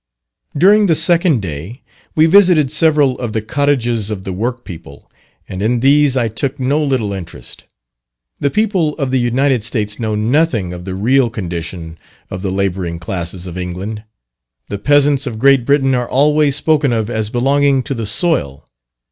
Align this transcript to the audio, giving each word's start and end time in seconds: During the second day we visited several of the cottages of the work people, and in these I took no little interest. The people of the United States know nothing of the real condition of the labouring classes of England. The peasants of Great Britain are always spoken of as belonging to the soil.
During 0.57 0.87
the 0.87 0.95
second 0.95 1.43
day 1.43 1.83
we 2.15 2.25
visited 2.25 2.71
several 2.71 3.19
of 3.19 3.33
the 3.33 3.41
cottages 3.43 4.09
of 4.09 4.23
the 4.23 4.33
work 4.33 4.63
people, 4.65 5.11
and 5.47 5.61
in 5.61 5.79
these 5.81 6.17
I 6.17 6.27
took 6.27 6.59
no 6.59 6.83
little 6.83 7.13
interest. 7.13 7.65
The 8.39 8.49
people 8.49 8.95
of 8.95 9.11
the 9.11 9.19
United 9.19 9.63
States 9.63 9.99
know 9.99 10.15
nothing 10.15 10.73
of 10.73 10.85
the 10.85 10.95
real 10.95 11.29
condition 11.29 11.99
of 12.31 12.41
the 12.41 12.49
labouring 12.51 12.97
classes 12.97 13.45
of 13.45 13.59
England. 13.59 14.03
The 14.69 14.79
peasants 14.79 15.27
of 15.27 15.37
Great 15.37 15.65
Britain 15.65 15.93
are 15.93 16.09
always 16.09 16.55
spoken 16.55 16.91
of 16.91 17.07
as 17.11 17.29
belonging 17.29 17.83
to 17.83 17.93
the 17.93 18.07
soil. 18.07 18.65